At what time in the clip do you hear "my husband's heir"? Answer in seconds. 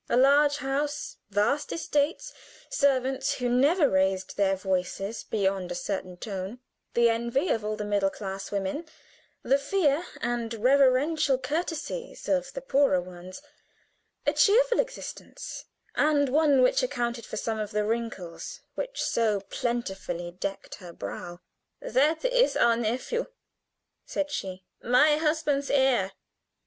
24.81-26.13